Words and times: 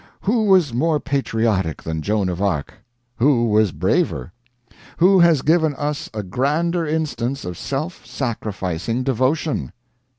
Who 0.21 0.45
was 0.45 0.73
more 0.73 0.99
patriotic 0.99 1.83
than 1.83 2.01
Joan 2.01 2.27
of 2.27 2.41
Arc? 2.41 2.73
Who 3.17 3.45
was 3.49 3.71
braver? 3.71 4.33
Who 4.97 5.19
has 5.19 5.43
given 5.43 5.75
us 5.75 6.09
a 6.11 6.23
grander 6.23 6.87
instance 6.87 7.45
of 7.45 7.55
self 7.55 8.03
sacrificing 8.07 9.03
devotion? 9.03 9.73